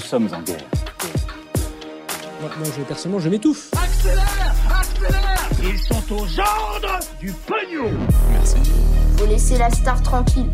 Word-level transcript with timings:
Nous 0.00 0.06
sommes 0.06 0.28
en 0.32 0.40
guerre. 0.40 0.64
Moi, 2.40 2.50
moi, 2.58 2.68
je, 2.74 2.82
personnellement, 2.84 3.20
je 3.20 3.28
m'étouffe. 3.28 3.70
Accélère 3.74 4.54
Accélère 4.80 5.50
Ils 5.62 5.78
sont 5.78 6.14
aux 6.14 6.40
ordres 6.40 7.00
du 7.20 7.30
pognon 7.32 7.90
Faut 9.18 9.26
laisser 9.26 9.58
la 9.58 9.68
star 9.68 10.02
tranquille. 10.02 10.48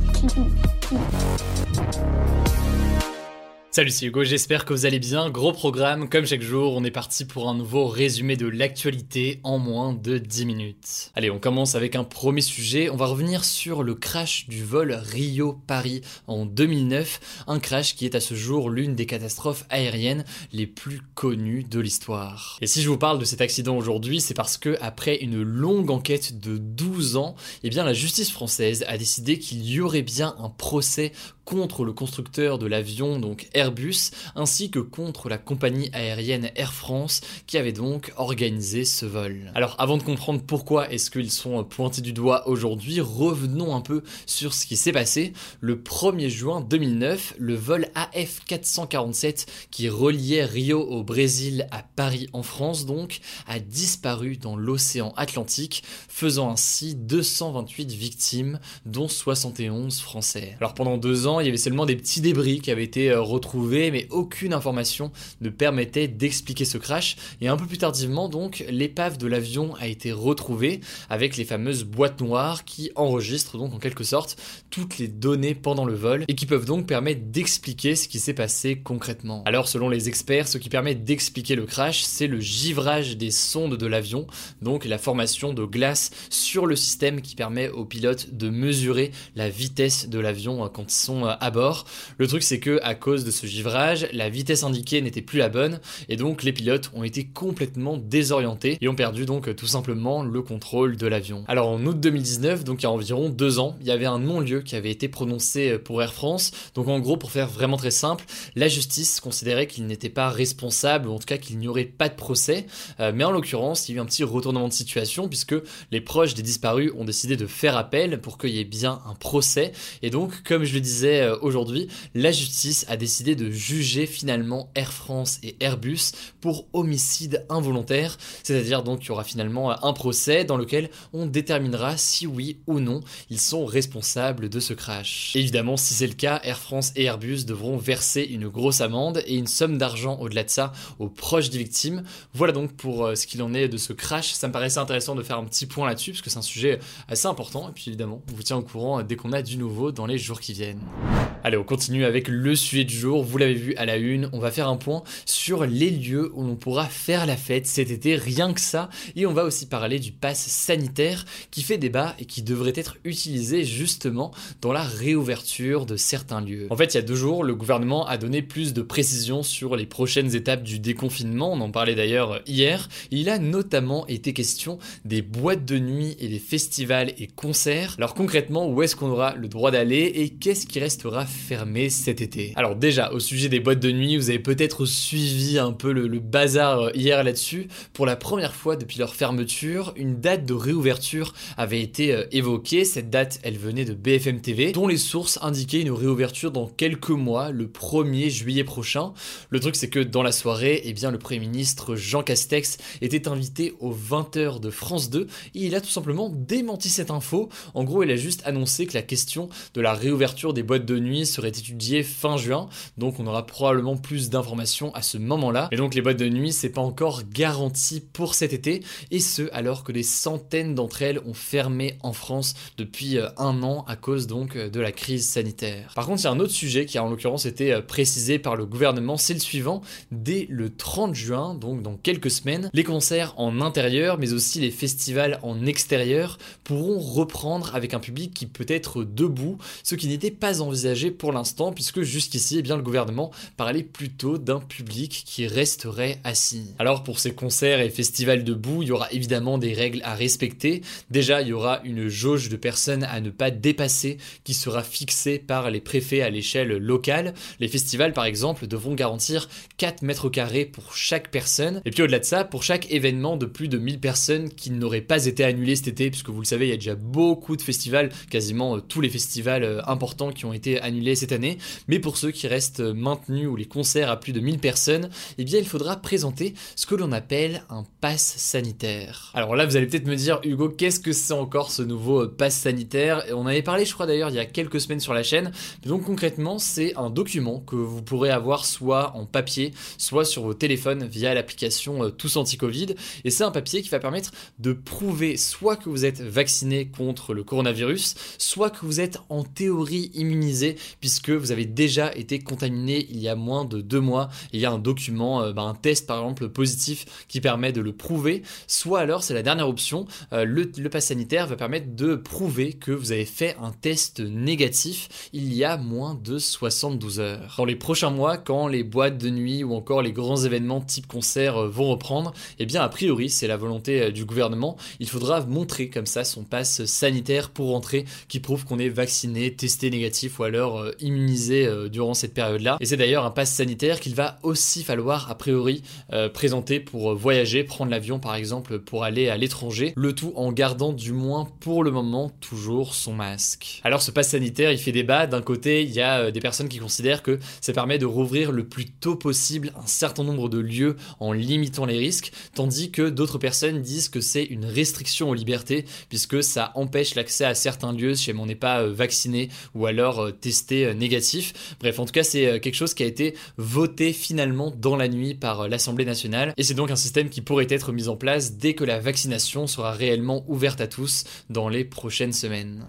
Salut, 3.76 3.90
c'est 3.90 4.06
Hugo, 4.06 4.24
j'espère 4.24 4.64
que 4.64 4.72
vous 4.72 4.86
allez 4.86 4.98
bien. 4.98 5.28
Gros 5.28 5.52
programme, 5.52 6.08
comme 6.08 6.24
chaque 6.24 6.40
jour, 6.40 6.72
on 6.74 6.82
est 6.82 6.90
parti 6.90 7.26
pour 7.26 7.46
un 7.46 7.54
nouveau 7.54 7.88
résumé 7.88 8.34
de 8.34 8.46
l'actualité 8.46 9.38
en 9.42 9.58
moins 9.58 9.92
de 9.92 10.16
10 10.16 10.46
minutes. 10.46 11.10
Allez, 11.14 11.30
on 11.30 11.38
commence 11.38 11.74
avec 11.74 11.94
un 11.94 12.02
premier 12.02 12.40
sujet. 12.40 12.88
On 12.88 12.96
va 12.96 13.04
revenir 13.04 13.44
sur 13.44 13.82
le 13.82 13.94
crash 13.94 14.48
du 14.48 14.64
vol 14.64 14.94
Rio-Paris 14.94 16.00
en 16.26 16.46
2009. 16.46 17.44
Un 17.48 17.58
crash 17.58 17.96
qui 17.96 18.06
est 18.06 18.14
à 18.14 18.20
ce 18.20 18.34
jour 18.34 18.70
l'une 18.70 18.94
des 18.94 19.04
catastrophes 19.04 19.66
aériennes 19.68 20.24
les 20.54 20.66
plus 20.66 21.02
connues 21.14 21.62
de 21.62 21.78
l'histoire. 21.78 22.56
Et 22.62 22.66
si 22.66 22.80
je 22.80 22.88
vous 22.88 22.96
parle 22.96 23.18
de 23.18 23.26
cet 23.26 23.42
accident 23.42 23.76
aujourd'hui, 23.76 24.22
c'est 24.22 24.32
parce 24.32 24.56
que 24.56 24.78
après 24.80 25.16
une 25.16 25.42
longue 25.42 25.90
enquête 25.90 26.40
de 26.40 26.56
12 26.56 27.18
ans, 27.18 27.34
eh 27.62 27.68
bien 27.68 27.84
la 27.84 27.92
justice 27.92 28.30
française 28.30 28.86
a 28.88 28.96
décidé 28.96 29.38
qu'il 29.38 29.68
y 29.68 29.82
aurait 29.82 30.00
bien 30.00 30.34
un 30.38 30.48
procès 30.48 31.12
contre 31.46 31.84
le 31.84 31.92
constructeur 31.94 32.58
de 32.58 32.66
l'avion, 32.66 33.18
donc 33.18 33.48
Airbus, 33.54 34.10
ainsi 34.34 34.70
que 34.70 34.80
contre 34.80 35.30
la 35.30 35.38
compagnie 35.38 35.88
aérienne 35.94 36.50
Air 36.56 36.74
France, 36.74 37.22
qui 37.46 37.56
avait 37.56 37.72
donc 37.72 38.12
organisé 38.16 38.84
ce 38.84 39.06
vol. 39.06 39.52
Alors 39.54 39.76
avant 39.78 39.96
de 39.96 40.02
comprendre 40.02 40.42
pourquoi 40.46 40.90
est-ce 40.90 41.10
qu'ils 41.10 41.30
sont 41.30 41.62
pointés 41.64 42.02
du 42.02 42.12
doigt 42.12 42.48
aujourd'hui, 42.48 43.00
revenons 43.00 43.74
un 43.74 43.80
peu 43.80 44.02
sur 44.26 44.52
ce 44.52 44.66
qui 44.66 44.76
s'est 44.76 44.92
passé. 44.92 45.32
Le 45.60 45.76
1er 45.76 46.28
juin 46.28 46.60
2009, 46.60 47.34
le 47.38 47.54
vol 47.54 47.86
AF447 47.94 49.46
qui 49.70 49.88
reliait 49.88 50.44
Rio 50.44 50.80
au 50.80 51.04
Brésil 51.04 51.68
à 51.70 51.84
Paris 51.84 52.28
en 52.32 52.42
France 52.42 52.86
donc, 52.86 53.20
a 53.46 53.60
disparu 53.60 54.36
dans 54.36 54.56
l'océan 54.56 55.12
Atlantique, 55.16 55.84
faisant 56.08 56.50
ainsi 56.50 56.96
228 56.96 57.92
victimes, 57.92 58.58
dont 58.84 59.06
71 59.06 60.00
français. 60.00 60.56
Alors 60.60 60.74
pendant 60.74 60.98
deux 60.98 61.28
ans, 61.28 61.35
il 61.40 61.46
y 61.46 61.48
avait 61.48 61.58
seulement 61.58 61.86
des 61.86 61.96
petits 61.96 62.20
débris 62.20 62.60
qui 62.60 62.70
avaient 62.70 62.84
été 62.84 63.10
euh, 63.10 63.20
retrouvés, 63.20 63.90
mais 63.90 64.06
aucune 64.10 64.52
information 64.52 65.10
ne 65.40 65.48
permettait 65.48 66.08
d'expliquer 66.08 66.64
ce 66.64 66.78
crash. 66.78 67.16
Et 67.40 67.48
un 67.48 67.56
peu 67.56 67.66
plus 67.66 67.78
tardivement, 67.78 68.28
donc, 68.28 68.64
l'épave 68.68 69.18
de 69.18 69.26
l'avion 69.26 69.74
a 69.76 69.86
été 69.86 70.12
retrouvée 70.12 70.80
avec 71.08 71.36
les 71.36 71.44
fameuses 71.44 71.84
boîtes 71.84 72.20
noires 72.20 72.64
qui 72.64 72.90
enregistrent 72.94 73.58
donc 73.58 73.74
en 73.74 73.78
quelque 73.78 74.04
sorte 74.04 74.36
toutes 74.70 74.98
les 74.98 75.08
données 75.08 75.54
pendant 75.54 75.84
le 75.84 75.94
vol 75.94 76.24
et 76.28 76.34
qui 76.34 76.46
peuvent 76.46 76.64
donc 76.64 76.86
permettre 76.86 77.22
d'expliquer 77.30 77.96
ce 77.96 78.08
qui 78.08 78.18
s'est 78.18 78.34
passé 78.34 78.80
concrètement. 78.82 79.42
Alors, 79.46 79.68
selon 79.68 79.88
les 79.88 80.08
experts, 80.08 80.48
ce 80.48 80.58
qui 80.58 80.68
permet 80.68 80.94
d'expliquer 80.94 81.54
le 81.54 81.66
crash, 81.66 82.02
c'est 82.02 82.26
le 82.26 82.40
givrage 82.40 83.16
des 83.16 83.30
sondes 83.30 83.76
de 83.76 83.86
l'avion, 83.86 84.26
donc 84.62 84.84
la 84.84 84.98
formation 84.98 85.52
de 85.52 85.64
glace 85.64 86.10
sur 86.30 86.66
le 86.66 86.76
système 86.76 87.20
qui 87.20 87.34
permet 87.34 87.68
aux 87.68 87.84
pilotes 87.84 88.34
de 88.34 88.48
mesurer 88.48 89.12
la 89.34 89.48
vitesse 89.48 90.08
de 90.08 90.18
l'avion 90.18 90.64
euh, 90.64 90.68
quand 90.68 90.92
ils 90.92 90.96
sont 90.96 91.25
à 91.28 91.50
bord. 91.50 91.84
Le 92.18 92.26
truc 92.26 92.42
c'est 92.42 92.60
que 92.60 92.80
à 92.82 92.94
cause 92.94 93.24
de 93.24 93.30
ce 93.30 93.46
givrage, 93.46 94.08
la 94.12 94.28
vitesse 94.28 94.62
indiquée 94.62 95.00
n'était 95.00 95.22
plus 95.22 95.38
la 95.38 95.48
bonne 95.48 95.80
et 96.08 96.16
donc 96.16 96.42
les 96.42 96.52
pilotes 96.52 96.90
ont 96.94 97.04
été 97.04 97.24
complètement 97.24 97.96
désorientés 97.96 98.78
et 98.80 98.88
ont 98.88 98.94
perdu 98.94 99.26
donc 99.26 99.54
tout 99.56 99.66
simplement 99.66 100.22
le 100.22 100.42
contrôle 100.42 100.96
de 100.96 101.06
l'avion. 101.06 101.44
Alors 101.48 101.68
en 101.68 101.84
août 101.84 101.98
2019, 101.98 102.64
donc 102.64 102.82
il 102.82 102.84
y 102.84 102.86
a 102.86 102.90
environ 102.90 103.28
deux 103.28 103.58
ans, 103.58 103.76
il 103.80 103.86
y 103.86 103.90
avait 103.90 104.06
un 104.06 104.18
non-lieu 104.18 104.62
qui 104.62 104.76
avait 104.76 104.90
été 104.90 105.08
prononcé 105.08 105.78
pour 105.78 106.02
Air 106.02 106.12
France. 106.12 106.50
Donc 106.74 106.88
en 106.88 106.98
gros, 107.00 107.16
pour 107.16 107.30
faire 107.30 107.48
vraiment 107.48 107.76
très 107.76 107.90
simple, 107.90 108.24
la 108.54 108.68
justice 108.68 109.20
considérait 109.20 109.66
qu'il 109.66 109.86
n'était 109.86 110.08
pas 110.08 110.28
responsable 110.28 111.08
ou 111.08 111.12
en 111.12 111.18
tout 111.18 111.26
cas 111.26 111.38
qu'il 111.38 111.58
n'y 111.58 111.68
aurait 111.68 111.84
pas 111.84 112.08
de 112.08 112.14
procès. 112.14 112.66
Euh, 113.00 113.12
mais 113.14 113.24
en 113.24 113.30
l'occurrence, 113.30 113.88
il 113.88 113.92
y 113.92 113.94
a 113.94 113.98
eu 113.98 114.00
un 114.02 114.06
petit 114.06 114.24
retournement 114.24 114.68
de 114.68 114.72
situation 114.72 115.28
puisque 115.28 115.54
les 115.90 116.00
proches 116.00 116.34
des 116.34 116.42
disparus 116.42 116.92
ont 116.96 117.04
décidé 117.04 117.36
de 117.36 117.46
faire 117.46 117.76
appel 117.76 118.20
pour 118.20 118.38
qu'il 118.38 118.50
y 118.50 118.60
ait 118.60 118.64
bien 118.64 119.00
un 119.06 119.14
procès. 119.14 119.72
Et 120.02 120.10
donc, 120.10 120.42
comme 120.42 120.64
je 120.64 120.74
le 120.74 120.80
disais 120.80 121.15
euh, 121.20 121.36
aujourd'hui, 121.40 121.88
la 122.14 122.32
justice 122.32 122.84
a 122.88 122.96
décidé 122.96 123.34
de 123.34 123.50
juger 123.50 124.06
finalement 124.06 124.70
Air 124.74 124.92
France 124.92 125.38
et 125.42 125.56
Airbus 125.60 126.12
pour 126.40 126.66
homicide 126.72 127.44
involontaire, 127.48 128.16
c'est-à-dire 128.42 128.82
donc 128.82 129.00
qu'il 129.00 129.08
y 129.08 129.12
aura 129.12 129.24
finalement 129.24 129.84
un 129.84 129.92
procès 129.92 130.44
dans 130.44 130.56
lequel 130.56 130.90
on 131.12 131.26
déterminera 131.26 131.96
si 131.96 132.26
oui 132.26 132.60
ou 132.66 132.80
non 132.80 133.00
ils 133.30 133.40
sont 133.40 133.64
responsables 133.64 134.48
de 134.48 134.60
ce 134.60 134.74
crash. 134.74 135.32
Évidemment, 135.34 135.76
si 135.76 135.94
c'est 135.94 136.06
le 136.06 136.14
cas, 136.14 136.40
Air 136.44 136.58
France 136.58 136.92
et 136.96 137.04
Airbus 137.04 137.44
devront 137.44 137.76
verser 137.76 138.22
une 138.22 138.48
grosse 138.48 138.80
amende 138.80 139.22
et 139.26 139.36
une 139.36 139.46
somme 139.46 139.78
d'argent 139.78 140.18
au-delà 140.20 140.44
de 140.44 140.50
ça 140.50 140.72
aux 140.98 141.08
proches 141.08 141.50
des 141.50 141.58
victimes. 141.58 142.02
Voilà 142.34 142.52
donc 142.52 142.72
pour 142.72 143.04
euh, 143.04 143.14
ce 143.14 143.26
qu'il 143.26 143.42
en 143.42 143.54
est 143.54 143.68
de 143.68 143.76
ce 143.76 143.92
crash. 143.92 144.32
Ça 144.32 144.48
me 144.48 144.52
paraissait 144.52 144.78
intéressant 144.78 145.14
de 145.14 145.22
faire 145.22 145.38
un 145.38 145.44
petit 145.44 145.66
point 145.66 145.86
là-dessus 145.86 146.12
parce 146.12 146.22
que 146.22 146.30
c'est 146.30 146.38
un 146.38 146.42
sujet 146.42 146.78
assez 147.08 147.26
important 147.26 147.68
et 147.68 147.72
puis 147.72 147.84
évidemment, 147.88 148.22
on 148.30 148.34
vous 148.34 148.42
tient 148.42 148.56
au 148.56 148.62
courant 148.62 149.02
dès 149.02 149.16
qu'on 149.16 149.32
a 149.32 149.42
du 149.42 149.56
nouveau 149.56 149.92
dans 149.92 150.06
les 150.06 150.18
jours 150.18 150.40
qui 150.40 150.52
viennent. 150.52 150.80
you 151.06 151.35
Allez, 151.46 151.56
on 151.56 151.62
continue 151.62 152.04
avec 152.04 152.26
le 152.26 152.56
sujet 152.56 152.82
du 152.82 152.96
jour. 152.96 153.22
Vous 153.22 153.38
l'avez 153.38 153.54
vu 153.54 153.72
à 153.76 153.86
la 153.86 153.98
une, 153.98 154.28
on 154.32 154.40
va 154.40 154.50
faire 154.50 154.66
un 154.66 154.76
point 154.76 155.04
sur 155.26 155.64
les 155.64 155.90
lieux 155.90 156.32
où 156.34 156.42
l'on 156.42 156.56
pourra 156.56 156.86
faire 156.86 157.24
la 157.24 157.36
fête 157.36 157.68
cet 157.68 157.92
été, 157.92 158.16
rien 158.16 158.52
que 158.52 158.60
ça. 158.60 158.90
Et 159.14 159.26
on 159.26 159.32
va 159.32 159.44
aussi 159.44 159.66
parler 159.66 160.00
du 160.00 160.10
pass 160.10 160.44
sanitaire 160.44 161.24
qui 161.52 161.62
fait 161.62 161.78
débat 161.78 162.16
et 162.18 162.24
qui 162.24 162.42
devrait 162.42 162.72
être 162.74 162.96
utilisé 163.04 163.62
justement 163.62 164.32
dans 164.60 164.72
la 164.72 164.82
réouverture 164.82 165.86
de 165.86 165.94
certains 165.94 166.40
lieux. 166.40 166.66
En 166.70 166.76
fait, 166.76 166.94
il 166.94 166.96
y 166.96 166.98
a 166.98 167.02
deux 167.02 167.14
jours, 167.14 167.44
le 167.44 167.54
gouvernement 167.54 168.08
a 168.08 168.18
donné 168.18 168.42
plus 168.42 168.74
de 168.74 168.82
précisions 168.82 169.44
sur 169.44 169.76
les 169.76 169.86
prochaines 169.86 170.34
étapes 170.34 170.64
du 170.64 170.80
déconfinement. 170.80 171.52
On 171.52 171.60
en 171.60 171.70
parlait 171.70 171.94
d'ailleurs 171.94 172.40
hier. 172.48 172.88
Il 173.12 173.28
a 173.28 173.38
notamment 173.38 174.04
été 174.08 174.32
question 174.32 174.80
des 175.04 175.22
boîtes 175.22 175.64
de 175.64 175.78
nuit 175.78 176.16
et 176.18 176.26
des 176.26 176.40
festivals 176.40 177.12
et 177.18 177.28
concerts. 177.28 177.94
Alors 177.98 178.14
concrètement, 178.14 178.68
où 178.68 178.82
est-ce 178.82 178.96
qu'on 178.96 179.10
aura 179.10 179.36
le 179.36 179.46
droit 179.46 179.70
d'aller 179.70 180.10
et 180.16 180.30
qu'est-ce 180.30 180.66
qui 180.66 180.80
restera 180.80 181.24
fermé 181.36 181.90
cet 181.90 182.20
été. 182.20 182.52
Alors 182.56 182.76
déjà, 182.76 183.12
au 183.12 183.20
sujet 183.20 183.48
des 183.48 183.60
boîtes 183.60 183.80
de 183.80 183.92
nuit, 183.92 184.16
vous 184.16 184.30
avez 184.30 184.38
peut-être 184.38 184.86
suivi 184.86 185.58
un 185.58 185.72
peu 185.72 185.92
le, 185.92 186.08
le 186.08 186.18
bazar 186.18 186.80
euh, 186.80 186.90
hier 186.94 187.22
là-dessus. 187.22 187.68
Pour 187.92 188.06
la 188.06 188.16
première 188.16 188.54
fois 188.54 188.76
depuis 188.76 188.98
leur 188.98 189.14
fermeture, 189.14 189.92
une 189.96 190.20
date 190.20 190.44
de 190.44 190.54
réouverture 190.54 191.34
avait 191.56 191.80
été 191.80 192.12
euh, 192.12 192.24
évoquée. 192.32 192.84
Cette 192.84 193.10
date, 193.10 193.38
elle 193.42 193.58
venait 193.58 193.84
de 193.84 193.94
BFM 193.94 194.40
TV, 194.40 194.72
dont 194.72 194.88
les 194.88 194.96
sources 194.96 195.38
indiquaient 195.42 195.82
une 195.82 195.92
réouverture 195.92 196.50
dans 196.50 196.66
quelques 196.66 197.10
mois, 197.10 197.50
le 197.50 197.66
1er 197.66 198.30
juillet 198.30 198.64
prochain. 198.64 199.12
Le 199.50 199.60
truc, 199.60 199.76
c'est 199.76 199.90
que 199.90 200.00
dans 200.00 200.22
la 200.22 200.32
soirée, 200.32 200.82
eh 200.84 200.92
bien, 200.92 201.10
le 201.10 201.18
Premier 201.18 201.40
ministre 201.40 201.96
Jean 201.96 202.22
Castex 202.22 202.78
était 203.02 203.28
invité 203.28 203.74
aux 203.80 203.94
20h 203.94 204.60
de 204.60 204.70
France 204.70 205.10
2 205.10 205.26
et 205.54 205.66
il 205.66 205.74
a 205.74 205.80
tout 205.80 205.88
simplement 205.88 206.30
démenti 206.30 206.88
cette 206.88 207.10
info. 207.10 207.48
En 207.74 207.84
gros, 207.84 208.02
il 208.02 208.10
a 208.10 208.16
juste 208.16 208.42
annoncé 208.44 208.86
que 208.86 208.94
la 208.94 209.02
question 209.02 209.48
de 209.74 209.80
la 209.80 209.94
réouverture 209.94 210.54
des 210.54 210.62
boîtes 210.62 210.86
de 210.86 210.98
nuit 210.98 211.25
serait 211.26 211.48
étudiée 211.48 212.02
fin 212.02 212.36
juin, 212.36 212.68
donc 212.96 213.20
on 213.20 213.26
aura 213.26 213.46
probablement 213.46 213.96
plus 213.96 214.30
d'informations 214.30 214.94
à 214.94 215.02
ce 215.02 215.18
moment-là. 215.18 215.68
Et 215.72 215.76
donc 215.76 215.94
les 215.94 216.02
boîtes 216.02 216.18
de 216.18 216.28
nuit, 216.28 216.52
c'est 216.52 216.70
pas 216.70 216.80
encore 216.80 217.22
garanti 217.30 218.00
pour 218.00 218.34
cet 218.34 218.52
été, 218.52 218.82
et 219.10 219.20
ce 219.20 219.48
alors 219.52 219.84
que 219.84 219.92
des 219.92 220.02
centaines 220.02 220.74
d'entre 220.74 221.02
elles 221.02 221.20
ont 221.26 221.34
fermé 221.34 221.98
en 222.02 222.12
France 222.12 222.54
depuis 222.78 223.18
euh, 223.18 223.28
un 223.36 223.62
an 223.62 223.84
à 223.88 223.96
cause 223.96 224.26
donc 224.26 224.56
euh, 224.56 224.68
de 224.68 224.80
la 224.80 224.92
crise 224.92 225.28
sanitaire. 225.28 225.92
Par 225.94 226.06
contre, 226.06 226.22
il 226.22 226.24
y 226.24 226.28
a 226.28 226.30
un 226.30 226.40
autre 226.40 226.52
sujet 226.52 226.86
qui 226.86 226.98
a 226.98 227.04
en 227.04 227.10
l'occurrence 227.10 227.46
été 227.46 227.72
euh, 227.72 227.80
précisé 227.80 228.38
par 228.38 228.56
le 228.56 228.66
gouvernement, 228.66 229.16
c'est 229.16 229.34
le 229.34 229.40
suivant. 229.40 229.82
Dès 230.10 230.46
le 230.48 230.74
30 230.74 231.14
juin, 231.14 231.54
donc 231.54 231.82
dans 231.82 231.96
quelques 231.96 232.30
semaines, 232.30 232.70
les 232.72 232.84
concerts 232.84 233.34
en 233.36 233.60
intérieur, 233.60 234.18
mais 234.18 234.32
aussi 234.32 234.60
les 234.60 234.70
festivals 234.70 235.38
en 235.42 235.66
extérieur 235.66 236.38
pourront 236.64 236.98
reprendre 236.98 237.74
avec 237.74 237.94
un 237.94 238.00
public 238.00 238.32
qui 238.34 238.46
peut 238.46 238.66
être 238.68 239.04
debout, 239.04 239.58
ce 239.82 239.94
qui 239.94 240.08
n'était 240.08 240.30
pas 240.30 240.60
envisagé 240.60 241.10
pour 241.18 241.32
l'instant, 241.32 241.72
puisque 241.72 242.02
jusqu'ici, 242.02 242.58
eh 242.58 242.62
bien, 242.62 242.76
le 242.76 242.82
gouvernement 242.82 243.30
parlait 243.56 243.82
plutôt 243.82 244.38
d'un 244.38 244.60
public 244.60 245.24
qui 245.26 245.46
resterait 245.46 246.18
assis. 246.24 246.74
Alors 246.78 247.02
pour 247.02 247.18
ces 247.18 247.34
concerts 247.34 247.80
et 247.80 247.90
festivals 247.90 248.44
debout, 248.44 248.82
il 248.82 248.88
y 248.88 248.92
aura 248.92 249.10
évidemment 249.12 249.58
des 249.58 249.72
règles 249.72 250.00
à 250.04 250.14
respecter. 250.14 250.82
Déjà, 251.10 251.42
il 251.42 251.48
y 251.48 251.52
aura 251.52 251.80
une 251.84 252.08
jauge 252.08 252.48
de 252.48 252.56
personnes 252.56 253.04
à 253.04 253.20
ne 253.20 253.30
pas 253.30 253.50
dépasser 253.50 254.18
qui 254.44 254.54
sera 254.54 254.82
fixée 254.82 255.38
par 255.38 255.70
les 255.70 255.80
préfets 255.80 256.22
à 256.22 256.30
l'échelle 256.30 256.76
locale. 256.76 257.34
Les 257.60 257.68
festivals, 257.68 258.12
par 258.12 258.24
exemple, 258.24 258.66
devront 258.66 258.94
garantir 258.94 259.48
4 259.78 260.02
mètres 260.02 260.28
carrés 260.28 260.64
pour 260.64 260.94
chaque 260.96 261.30
personne. 261.30 261.80
Et 261.84 261.90
puis 261.90 262.02
au-delà 262.02 262.18
de 262.18 262.24
ça, 262.24 262.44
pour 262.44 262.62
chaque 262.62 262.90
événement 262.90 263.36
de 263.36 263.46
plus 263.46 263.68
de 263.68 263.78
1000 263.78 264.00
personnes 264.00 264.48
qui 264.50 264.70
n'auraient 264.70 265.00
pas 265.00 265.26
été 265.26 265.44
annulé 265.44 265.76
cet 265.76 265.88
été, 265.88 266.10
puisque 266.10 266.30
vous 266.30 266.40
le 266.40 266.46
savez, 266.46 266.66
il 266.66 266.70
y 266.70 266.74
a 266.74 266.76
déjà 266.76 266.94
beaucoup 266.94 267.56
de 267.56 267.62
festivals, 267.62 268.10
quasiment 268.30 268.76
euh, 268.76 268.80
tous 268.80 269.00
les 269.00 269.08
festivals 269.08 269.64
euh, 269.64 269.80
importants 269.86 270.30
qui 270.30 270.44
ont 270.44 270.52
été 270.52 270.80
annulés 270.80 270.95
cette 271.14 271.32
année. 271.32 271.58
Mais 271.88 271.98
pour 271.98 272.16
ceux 272.16 272.30
qui 272.30 272.46
restent 272.46 272.80
maintenus 272.80 273.48
ou 273.48 273.56
les 273.56 273.66
concerts 273.66 274.10
à 274.10 274.18
plus 274.18 274.32
de 274.32 274.40
1000 274.40 274.58
personnes, 274.58 275.10
eh 275.38 275.44
bien 275.44 275.58
il 275.58 275.66
faudra 275.66 275.96
présenter 275.96 276.54
ce 276.74 276.86
que 276.86 276.94
l'on 276.94 277.12
appelle 277.12 277.62
un 277.70 277.84
pass 278.00 278.34
sanitaire. 278.36 279.30
Alors 279.34 279.56
là, 279.56 279.66
vous 279.66 279.76
allez 279.76 279.86
peut-être 279.86 280.06
me 280.06 280.16
dire, 280.16 280.40
Hugo, 280.44 280.68
qu'est-ce 280.68 281.00
que 281.00 281.12
c'est 281.12 281.32
encore 281.32 281.70
ce 281.70 281.82
nouveau 281.82 282.22
euh, 282.22 282.34
pass 282.36 282.54
sanitaire? 282.54 283.24
On 283.32 283.46
avait 283.46 283.62
parlé, 283.62 283.84
je 283.84 283.94
crois 283.94 284.06
d'ailleurs, 284.06 284.30
il 284.30 284.36
y 284.36 284.40
a 284.40 284.46
quelques 284.46 284.80
semaines 284.80 285.00
sur 285.00 285.14
la 285.14 285.22
chaîne. 285.22 285.52
Donc 285.84 286.04
concrètement, 286.04 286.58
c'est 286.58 286.96
un 286.96 287.10
document 287.10 287.60
que 287.60 287.76
vous 287.76 288.02
pourrez 288.02 288.30
avoir 288.30 288.64
soit 288.64 289.16
en 289.16 289.26
papier, 289.26 289.72
soit 289.98 290.24
sur 290.24 290.42
vos 290.42 290.54
téléphones 290.54 291.06
via 291.06 291.34
l'application 291.34 292.10
Tous 292.10 292.36
Anti-Covid. 292.36 292.94
Et 293.24 293.30
c'est 293.30 293.44
un 293.44 293.50
papier 293.50 293.82
qui 293.82 293.88
va 293.88 293.98
permettre 293.98 294.30
de 294.58 294.72
prouver 294.72 295.36
soit 295.36 295.76
que 295.76 295.88
vous 295.88 296.04
êtes 296.04 296.20
vacciné 296.20 296.86
contre 296.86 297.34
le 297.34 297.44
coronavirus, 297.44 298.14
soit 298.38 298.70
que 298.70 298.84
vous 298.84 299.00
êtes 299.00 299.18
en 299.28 299.44
théorie 299.44 300.10
immunisé 300.14 300.76
puisque 301.00 301.30
vous 301.30 301.52
avez 301.52 301.64
déjà 301.64 302.14
été 302.14 302.38
contaminé 302.38 303.06
il 303.10 303.18
y 303.18 303.28
a 303.28 303.36
moins 303.36 303.64
de 303.64 303.80
deux 303.80 304.00
mois. 304.00 304.28
il 304.52 304.60
y 304.60 304.66
a 304.66 304.70
un 304.70 304.78
document, 304.78 305.42
euh, 305.42 305.52
bah, 305.52 305.62
un 305.62 305.74
test 305.74 306.06
par 306.06 306.18
exemple 306.18 306.48
positif 306.48 307.26
qui 307.28 307.40
permet 307.40 307.72
de 307.72 307.80
le 307.80 307.92
prouver. 307.92 308.42
Soit 308.66 309.00
alors, 309.00 309.22
c'est 309.22 309.34
la 309.34 309.42
dernière 309.42 309.68
option, 309.68 310.06
euh, 310.32 310.44
le, 310.44 310.66
pass 310.88 311.06
sanitaire 311.06 311.46
va 311.46 311.56
permettre 311.56 311.94
de 311.94 312.14
prouver 312.14 312.72
que 312.72 312.92
vous 312.92 313.12
avez 313.12 313.24
fait 313.24 313.56
un 313.60 313.72
test 313.72 314.20
négatif 314.20 315.08
il 315.32 315.52
y 315.52 315.64
a 315.64 315.76
moins 315.76 316.14
de 316.14 316.38
72 316.38 317.20
heures. 317.20 317.54
Dans 317.58 317.64
les 317.64 317.76
prochains 317.76 318.10
mois, 318.10 318.38
quand 318.38 318.68
les 318.68 318.84
boîtes 318.84 319.18
de 319.18 319.30
nuit 319.30 319.64
ou 319.64 319.74
encore 319.74 320.02
les 320.02 320.12
grands 320.12 320.36
événements 320.36 320.80
type 320.80 321.06
concert 321.06 321.56
euh, 321.56 321.68
vont 321.68 321.90
reprendre, 321.90 322.32
eh 322.58 322.66
bien 322.66 322.82
a 322.82 322.88
priori 322.88 323.30
c'est 323.30 323.46
la 323.46 323.56
volonté 323.56 324.12
du 324.12 324.24
gouvernement, 324.24 324.76
il 325.00 325.08
faudra 325.08 325.44
montrer 325.44 325.90
comme 325.90 326.06
ça 326.06 326.24
son 326.24 326.44
passe 326.44 326.84
sanitaire 326.84 327.50
pour 327.50 327.70
rentrer 327.70 328.04
qui 328.28 328.40
prouve 328.40 328.64
qu'on 328.64 328.78
est 328.78 328.88
vacciné, 328.88 329.54
testé 329.54 329.90
négatif 329.90 330.38
ou 330.38 330.44
alors 330.44 330.75
euh, 330.78 330.92
immunisé 331.00 331.66
euh, 331.66 331.88
durant 331.88 332.14
cette 332.14 332.34
période-là. 332.34 332.76
Et 332.80 332.86
c'est 332.86 332.96
d'ailleurs 332.96 333.24
un 333.24 333.30
passe 333.30 333.52
sanitaire 333.52 334.00
qu'il 334.00 334.14
va 334.14 334.38
aussi 334.42 334.82
falloir 334.84 335.30
a 335.30 335.34
priori 335.36 335.82
euh, 336.12 336.28
présenter 336.28 336.80
pour 336.80 337.14
voyager, 337.14 337.64
prendre 337.64 337.90
l'avion 337.90 338.18
par 338.18 338.34
exemple 338.34 338.78
pour 338.78 339.04
aller 339.04 339.28
à 339.28 339.36
l'étranger, 339.36 339.92
le 339.96 340.14
tout 340.14 340.32
en 340.36 340.52
gardant 340.52 340.92
du 340.92 341.12
moins 341.12 341.48
pour 341.60 341.84
le 341.84 341.90
moment 341.90 342.30
toujours 342.40 342.94
son 342.94 343.14
masque. 343.14 343.80
Alors 343.84 344.02
ce 344.02 344.10
passe 344.10 344.30
sanitaire 344.30 344.72
il 344.72 344.78
fait 344.78 344.92
débat, 344.92 345.26
d'un 345.26 345.42
côté 345.42 345.82
il 345.82 345.90
y 345.90 346.00
a 346.00 346.30
des 346.30 346.40
personnes 346.40 346.68
qui 346.68 346.78
considèrent 346.78 347.22
que 347.22 347.38
ça 347.60 347.72
permet 347.72 347.98
de 347.98 348.06
rouvrir 348.06 348.52
le 348.52 348.66
plus 348.66 348.86
tôt 348.86 349.16
possible 349.16 349.72
un 349.76 349.86
certain 349.86 350.24
nombre 350.24 350.48
de 350.48 350.58
lieux 350.58 350.96
en 351.20 351.32
limitant 351.32 351.86
les 351.86 351.98
risques, 351.98 352.32
tandis 352.54 352.90
que 352.90 353.08
d'autres 353.08 353.38
personnes 353.38 353.82
disent 353.82 354.08
que 354.08 354.20
c'est 354.20 354.44
une 354.44 354.64
restriction 354.64 355.30
aux 355.30 355.34
libertés 355.34 355.84
puisque 356.08 356.42
ça 356.42 356.72
empêche 356.74 357.14
l'accès 357.14 357.44
à 357.44 357.54
certains 357.54 357.92
lieux 357.92 358.14
si 358.14 358.32
on 358.32 358.46
n'est 358.46 358.54
pas 358.54 358.86
vacciné 358.86 359.48
ou 359.74 359.86
alors 359.86 360.30
testé 360.40 360.65
euh, 360.72 360.94
négatif. 360.94 361.76
Bref, 361.80 361.98
en 361.98 362.04
tout 362.04 362.12
cas, 362.12 362.22
c'est 362.22 362.60
quelque 362.60 362.74
chose 362.74 362.94
qui 362.94 363.02
a 363.02 363.06
été 363.06 363.34
voté 363.56 364.12
finalement 364.12 364.72
dans 364.76 364.96
la 364.96 365.08
nuit 365.08 365.34
par 365.34 365.68
l'Assemblée 365.68 366.04
nationale 366.04 366.52
et 366.56 366.62
c'est 366.62 366.74
donc 366.74 366.90
un 366.90 366.96
système 366.96 367.28
qui 367.28 367.40
pourrait 367.40 367.66
être 367.70 367.92
mis 367.92 368.08
en 368.08 368.16
place 368.16 368.56
dès 368.56 368.74
que 368.74 368.84
la 368.84 368.98
vaccination 368.98 369.66
sera 369.66 369.92
réellement 369.92 370.44
ouverte 370.48 370.80
à 370.80 370.86
tous 370.86 371.24
dans 371.50 371.68
les 371.68 371.84
prochaines 371.84 372.32
semaines. 372.32 372.86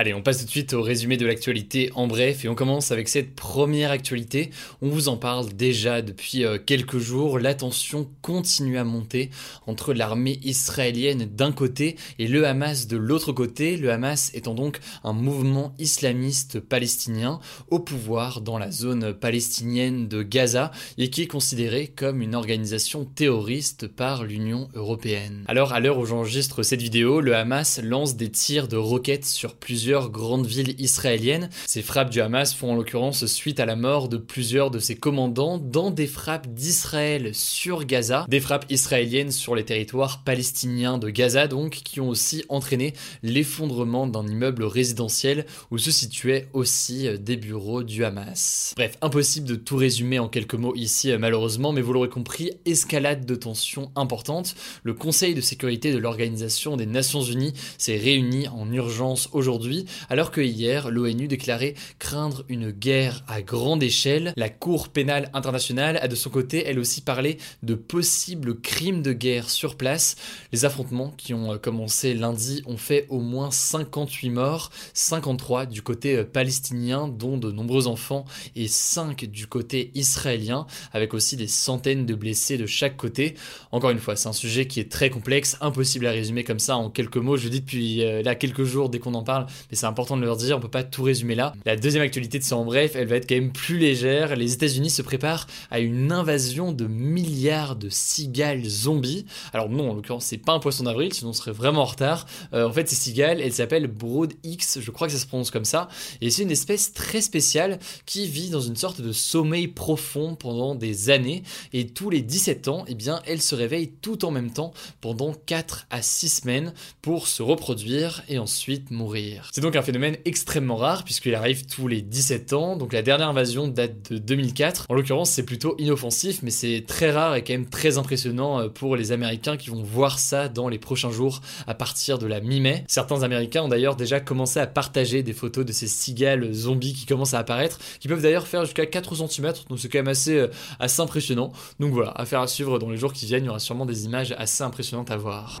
Allez, 0.00 0.14
on 0.14 0.22
passe 0.22 0.38
tout 0.38 0.46
de 0.46 0.50
suite 0.50 0.72
au 0.72 0.80
résumé 0.80 1.18
de 1.18 1.26
l'actualité 1.26 1.90
en 1.94 2.06
bref 2.06 2.46
et 2.46 2.48
on 2.48 2.54
commence 2.54 2.90
avec 2.90 3.06
cette 3.06 3.34
première 3.34 3.90
actualité. 3.90 4.48
On 4.80 4.88
vous 4.88 5.08
en 5.08 5.18
parle 5.18 5.52
déjà 5.52 6.00
depuis 6.00 6.42
euh, 6.42 6.56
quelques 6.56 6.96
jours. 6.96 7.38
La 7.38 7.52
tension 7.52 8.08
continue 8.22 8.78
à 8.78 8.84
monter 8.84 9.28
entre 9.66 9.92
l'armée 9.92 10.40
israélienne 10.42 11.26
d'un 11.26 11.52
côté 11.52 11.96
et 12.18 12.28
le 12.28 12.46
Hamas 12.46 12.86
de 12.86 12.96
l'autre 12.96 13.32
côté. 13.32 13.76
Le 13.76 13.92
Hamas 13.92 14.30
étant 14.32 14.54
donc 14.54 14.80
un 15.04 15.12
mouvement 15.12 15.74
islamiste 15.78 16.60
palestinien 16.60 17.38
au 17.68 17.78
pouvoir 17.78 18.40
dans 18.40 18.56
la 18.56 18.70
zone 18.70 19.12
palestinienne 19.12 20.08
de 20.08 20.22
Gaza 20.22 20.70
et 20.96 21.10
qui 21.10 21.20
est 21.20 21.26
considéré 21.26 21.88
comme 21.88 22.22
une 22.22 22.34
organisation 22.34 23.04
terroriste 23.04 23.86
par 23.86 24.24
l'Union 24.24 24.70
européenne. 24.72 25.44
Alors, 25.46 25.74
à 25.74 25.80
l'heure 25.80 25.98
où 25.98 26.06
j'enregistre 26.06 26.62
cette 26.62 26.80
vidéo, 26.80 27.20
le 27.20 27.36
Hamas 27.36 27.82
lance 27.82 28.16
des 28.16 28.30
tirs 28.30 28.66
de 28.66 28.78
roquettes 28.78 29.26
sur 29.26 29.56
plusieurs 29.56 29.89
grandes 29.98 30.46
villes 30.46 30.80
israéliennes. 30.80 31.50
Ces 31.66 31.82
frappes 31.82 32.10
du 32.10 32.20
Hamas 32.20 32.54
font 32.54 32.72
en 32.72 32.74
l'occurrence 32.76 33.26
suite 33.26 33.58
à 33.58 33.66
la 33.66 33.76
mort 33.76 34.08
de 34.08 34.16
plusieurs 34.16 34.70
de 34.70 34.78
ses 34.78 34.94
commandants 34.94 35.58
dans 35.58 35.90
des 35.90 36.06
frappes 36.06 36.46
d'Israël 36.54 37.34
sur 37.34 37.84
Gaza, 37.84 38.24
des 38.28 38.40
frappes 38.40 38.66
israéliennes 38.70 39.32
sur 39.32 39.54
les 39.54 39.64
territoires 39.64 40.22
palestiniens 40.22 40.98
de 40.98 41.10
Gaza 41.10 41.48
donc, 41.48 41.80
qui 41.84 42.00
ont 42.00 42.08
aussi 42.08 42.44
entraîné 42.48 42.94
l'effondrement 43.22 44.06
d'un 44.06 44.26
immeuble 44.26 44.64
résidentiel 44.64 45.46
où 45.70 45.78
se 45.78 45.90
situaient 45.90 46.48
aussi 46.52 47.08
des 47.18 47.36
bureaux 47.36 47.82
du 47.82 48.04
Hamas. 48.04 48.74
Bref, 48.76 48.96
impossible 49.02 49.48
de 49.48 49.56
tout 49.56 49.76
résumer 49.76 50.18
en 50.18 50.28
quelques 50.28 50.54
mots 50.54 50.74
ici 50.76 51.10
malheureusement, 51.18 51.72
mais 51.72 51.80
vous 51.80 51.92
l'aurez 51.92 52.08
compris, 52.08 52.52
escalade 52.64 53.26
de 53.26 53.34
tensions 53.34 53.90
importante. 53.96 54.54
Le 54.82 54.94
Conseil 54.94 55.34
de 55.34 55.40
sécurité 55.40 55.92
de 55.92 55.98
l'Organisation 55.98 56.76
des 56.76 56.86
Nations 56.86 57.22
Unies 57.22 57.54
s'est 57.78 57.96
réuni 57.96 58.48
en 58.48 58.70
urgence 58.72 59.28
aujourd'hui 59.32 59.79
alors 60.08 60.30
que 60.30 60.40
hier, 60.40 60.90
l'ONU 60.90 61.28
déclarait 61.28 61.74
craindre 61.98 62.44
une 62.48 62.70
guerre 62.70 63.24
à 63.28 63.42
grande 63.42 63.82
échelle. 63.82 64.32
La 64.36 64.48
Cour 64.48 64.88
pénale 64.88 65.30
internationale 65.34 65.98
a 66.02 66.08
de 66.08 66.14
son 66.14 66.30
côté, 66.30 66.64
elle 66.66 66.78
aussi, 66.78 67.00
parlé 67.00 67.38
de 67.62 67.74
possibles 67.74 68.60
crimes 68.60 69.02
de 69.02 69.12
guerre 69.12 69.50
sur 69.50 69.76
place. 69.76 70.16
Les 70.52 70.64
affrontements 70.64 71.12
qui 71.16 71.34
ont 71.34 71.54
euh, 71.54 71.58
commencé 71.58 72.14
lundi 72.14 72.62
ont 72.66 72.76
fait 72.76 73.06
au 73.08 73.20
moins 73.20 73.50
58 73.50 74.30
morts, 74.30 74.70
53 74.94 75.66
du 75.66 75.82
côté 75.82 76.16
euh, 76.16 76.24
palestinien, 76.24 77.08
dont 77.08 77.38
de 77.38 77.50
nombreux 77.50 77.86
enfants, 77.86 78.24
et 78.56 78.68
5 78.68 79.24
du 79.24 79.46
côté 79.46 79.90
israélien, 79.94 80.66
avec 80.92 81.14
aussi 81.14 81.36
des 81.36 81.48
centaines 81.48 82.06
de 82.06 82.14
blessés 82.14 82.58
de 82.58 82.66
chaque 82.66 82.96
côté. 82.96 83.34
Encore 83.72 83.90
une 83.90 83.98
fois, 83.98 84.16
c'est 84.16 84.28
un 84.28 84.32
sujet 84.32 84.66
qui 84.66 84.80
est 84.80 84.90
très 84.90 85.10
complexe, 85.10 85.56
impossible 85.60 86.06
à 86.06 86.10
résumer 86.10 86.44
comme 86.44 86.58
ça 86.58 86.76
en 86.76 86.90
quelques 86.90 87.16
mots. 87.16 87.36
Je 87.36 87.44
le 87.44 87.50
dis 87.50 87.60
depuis 87.60 88.04
euh, 88.04 88.22
là 88.22 88.34
quelques 88.34 88.64
jours 88.64 88.88
dès 88.88 88.98
qu'on 88.98 89.14
en 89.14 89.22
parle, 89.22 89.46
mais 89.70 89.76
c'est 89.76 89.86
important 89.86 90.16
de 90.16 90.22
leur 90.22 90.36
dire, 90.36 90.56
on 90.56 90.60
peut 90.60 90.68
pas 90.68 90.84
tout 90.84 91.02
résumer 91.02 91.34
là. 91.34 91.52
La 91.64 91.76
deuxième 91.76 92.02
actualité 92.02 92.38
de 92.38 92.44
ça 92.44 92.56
en 92.56 92.64
bref, 92.64 92.92
elle 92.94 93.06
va 93.06 93.16
être 93.16 93.28
quand 93.28 93.36
même 93.36 93.52
plus 93.52 93.78
légère. 93.78 94.36
Les 94.36 94.52
États-Unis 94.52 94.90
se 94.90 95.02
préparent 95.02 95.46
à 95.70 95.80
une 95.80 96.12
invasion 96.12 96.72
de 96.72 96.86
milliards 96.86 97.76
de 97.76 97.88
cigales 97.88 98.64
zombies. 98.64 99.26
Alors 99.52 99.68
non, 99.68 99.90
en 99.90 99.94
l'occurrence, 99.94 100.26
c'est 100.26 100.38
pas 100.38 100.52
un 100.52 100.58
poisson 100.58 100.84
d'avril, 100.84 101.12
sinon 101.12 101.30
on 101.30 101.34
serait 101.34 101.52
vraiment 101.52 101.82
en 101.82 101.86
retard. 101.86 102.26
Euh, 102.52 102.68
en 102.68 102.72
fait, 102.72 102.88
ces 102.88 102.96
cigales, 102.96 103.40
elles 103.40 103.52
s'appellent 103.52 103.86
Broad 103.86 104.32
X, 104.42 104.80
je 104.80 104.90
crois 104.90 105.06
que 105.06 105.12
ça 105.12 105.18
se 105.18 105.26
prononce 105.26 105.50
comme 105.50 105.64
ça, 105.64 105.88
et 106.20 106.30
c'est 106.30 106.42
une 106.42 106.50
espèce 106.50 106.92
très 106.92 107.20
spéciale 107.20 107.78
qui 108.06 108.26
vit 108.26 108.50
dans 108.50 108.60
une 108.60 108.76
sorte 108.76 109.00
de 109.00 109.12
sommeil 109.12 109.68
profond 109.68 110.34
pendant 110.34 110.74
des 110.74 111.10
années, 111.10 111.42
et 111.72 111.86
tous 111.86 112.10
les 112.10 112.22
17 112.22 112.68
ans, 112.68 112.84
eh 112.88 112.94
bien, 112.94 113.20
elle 113.26 113.40
se 113.40 113.54
réveille 113.54 113.92
tout 114.00 114.24
en 114.24 114.30
même 114.30 114.50
temps 114.50 114.72
pendant 115.00 115.32
4 115.32 115.86
à 115.90 116.02
6 116.02 116.28
semaines 116.28 116.74
pour 117.02 117.28
se 117.28 117.42
reproduire 117.42 118.22
et 118.28 118.38
ensuite 118.38 118.90
mourir. 118.90 119.50
C'est 119.60 119.66
donc 119.66 119.76
un 119.76 119.82
phénomène 119.82 120.16
extrêmement 120.24 120.76
rare 120.76 121.04
puisqu'il 121.04 121.34
arrive 121.34 121.66
tous 121.66 121.86
les 121.86 122.00
17 122.00 122.54
ans. 122.54 122.76
Donc 122.76 122.94
la 122.94 123.02
dernière 123.02 123.28
invasion 123.28 123.68
date 123.68 124.10
de 124.10 124.16
2004. 124.16 124.86
En 124.88 124.94
l'occurrence, 124.94 125.28
c'est 125.28 125.42
plutôt 125.42 125.74
inoffensif, 125.76 126.40
mais 126.42 126.50
c'est 126.50 126.84
très 126.88 127.10
rare 127.10 127.34
et 127.34 127.44
quand 127.44 127.52
même 127.52 127.68
très 127.68 127.98
impressionnant 127.98 128.58
euh, 128.58 128.68
pour 128.70 128.96
les 128.96 129.12
Américains 129.12 129.58
qui 129.58 129.68
vont 129.68 129.82
voir 129.82 130.18
ça 130.18 130.48
dans 130.48 130.70
les 130.70 130.78
prochains 130.78 131.10
jours 131.10 131.42
à 131.66 131.74
partir 131.74 132.18
de 132.18 132.26
la 132.26 132.40
mi-mai. 132.40 132.84
Certains 132.88 133.22
Américains 133.22 133.64
ont 133.64 133.68
d'ailleurs 133.68 133.96
déjà 133.96 134.18
commencé 134.18 134.58
à 134.60 134.66
partager 134.66 135.22
des 135.22 135.34
photos 135.34 135.66
de 135.66 135.72
ces 135.72 135.88
cigales 135.88 136.54
zombies 136.54 136.94
qui 136.94 137.04
commencent 137.04 137.34
à 137.34 137.38
apparaître, 137.40 137.80
qui 137.98 138.08
peuvent 138.08 138.22
d'ailleurs 138.22 138.46
faire 138.46 138.64
jusqu'à 138.64 138.86
4 138.86 139.28
cm, 139.28 139.52
donc 139.68 139.78
c'est 139.78 139.90
quand 139.90 139.98
même 139.98 140.08
assez, 140.08 140.38
euh, 140.38 140.48
assez 140.78 141.02
impressionnant. 141.02 141.52
Donc 141.80 141.92
voilà, 141.92 142.12
affaire 142.12 142.40
à 142.40 142.46
suivre 142.46 142.78
dans 142.78 142.88
les 142.88 142.96
jours 142.96 143.12
qui 143.12 143.26
viennent, 143.26 143.44
il 143.44 143.48
y 143.48 143.50
aura 143.50 143.58
sûrement 143.58 143.84
des 143.84 144.06
images 144.06 144.34
assez 144.38 144.64
impressionnantes 144.64 145.10
à 145.10 145.18
voir. 145.18 145.60